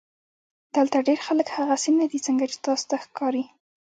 [0.75, 3.43] دلته ډېر خلک هغسې نۀ دي څنګه چې تاسو ته ښکاري